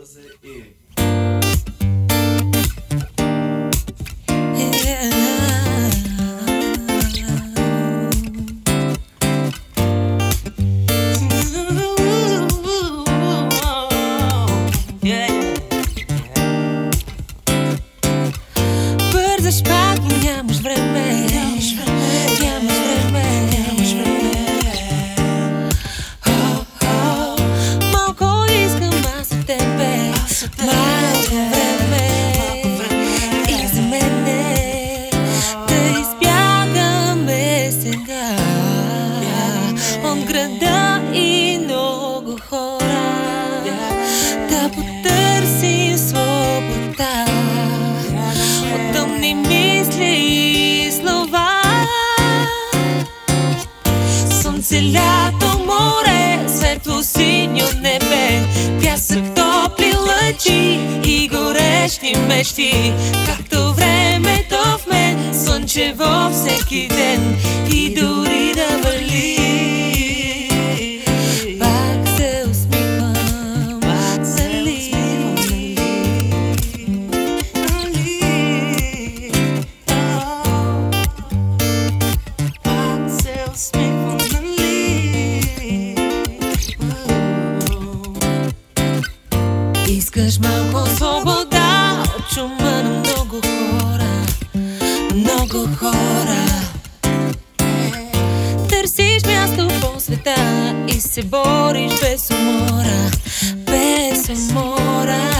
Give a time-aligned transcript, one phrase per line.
[0.00, 0.62] бързе и...
[19.12, 20.26] Бързаш пак и
[42.48, 43.62] хора
[44.50, 47.26] Да потърсим свобода
[48.74, 50.16] от тъмни мисли
[50.86, 51.62] и слова.
[54.42, 58.42] Слънце, лято, море, светло, синьо небе,
[58.82, 62.92] пясък, топли лъчи и горещи мечти.
[63.26, 67.36] Както времето в мен, слънчево всеки ден
[67.74, 69.29] и дори да вали.
[89.86, 94.26] Искаш малко свобода от шума на много хора,
[95.14, 96.44] много хора.
[98.68, 103.10] Търсиш място по света и се бориш без умора,
[103.66, 105.30] без умора.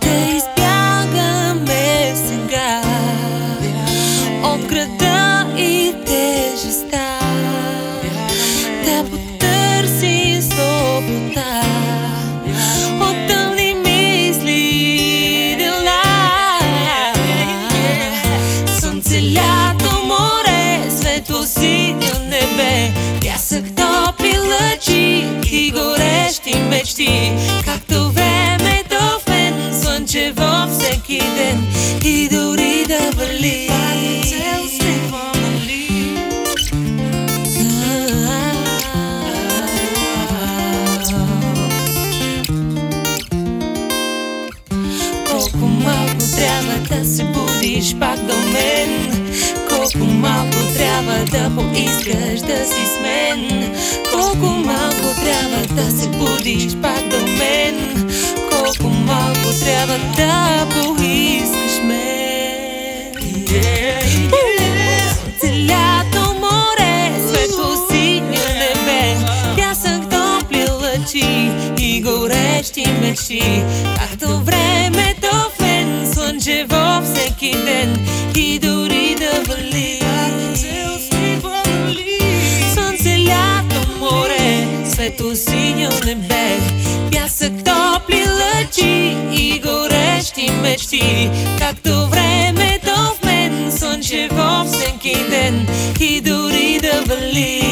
[0.00, 2.82] Да избягаме сега
[4.42, 5.19] от града
[5.58, 7.18] и тежеста.
[8.84, 11.62] Да потърси свобода
[13.00, 16.02] от тъмни мисли и дела.
[18.80, 22.92] Слънце, лято, море, светло, синьо небе,
[23.22, 27.32] пясък, топли лъчи и горещи мечти.
[47.00, 49.10] Да се будиш пак до мен.
[49.68, 53.72] Колко малко трябва да поискаш да си с мен.
[54.12, 58.08] Колко малко трябва да се будиш пак до мен.
[58.50, 63.14] Колко малко трябва да поискаш мен.
[65.14, 69.16] Слънце, лято, море, светло, синьо небе.
[69.56, 73.64] Пясък, топли лъчи и горещи мечти
[85.10, 86.58] светло, синьо небе
[87.10, 91.30] Пясък, топли лъчи и горещи мечти.
[91.58, 92.90] Както времето
[93.20, 95.66] в мен, слънчево всеки ден
[96.00, 97.69] И дори да вали